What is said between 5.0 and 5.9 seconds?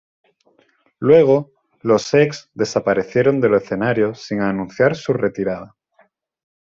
retirada.